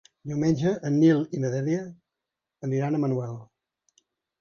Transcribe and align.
Diumenge 0.29 0.71
en 0.89 0.97
Nil 1.01 1.21
i 1.39 1.43
na 1.45 1.53
Dèlia 1.57 1.85
aniran 2.71 2.97
a 3.01 3.07
Manuel. 3.07 3.41